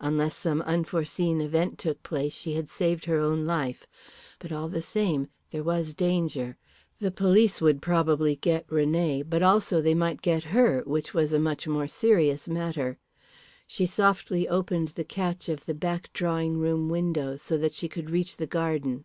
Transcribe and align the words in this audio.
Unless 0.00 0.34
some 0.36 0.62
unforeseen 0.62 1.42
event 1.42 1.76
took 1.76 2.02
place 2.02 2.32
she 2.32 2.54
had 2.54 2.70
saved 2.70 3.04
her 3.04 3.18
own 3.18 3.44
life. 3.46 3.86
But 4.38 4.50
all 4.50 4.68
the 4.70 4.80
same 4.80 5.28
there 5.50 5.62
was 5.62 5.92
danger. 5.92 6.56
The 6.98 7.10
police 7.10 7.60
would 7.60 7.82
probably 7.82 8.36
get 8.36 8.66
René, 8.68 9.22
but 9.28 9.42
also 9.42 9.82
they 9.82 9.94
might 9.94 10.22
get 10.22 10.44
her, 10.44 10.80
which 10.86 11.12
was 11.12 11.34
a 11.34 11.38
much 11.38 11.68
more 11.68 11.88
serious 11.88 12.48
matter. 12.48 12.96
She 13.66 13.84
softly 13.84 14.48
opened 14.48 14.88
the 14.96 15.04
catch 15.04 15.46
of 15.46 15.66
the 15.66 15.74
back 15.74 16.10
drawing 16.14 16.56
room 16.56 16.88
window 16.88 17.36
so 17.36 17.58
that 17.58 17.74
she 17.74 17.86
could 17.86 18.08
reach 18.08 18.38
the 18.38 18.46
garden. 18.46 19.04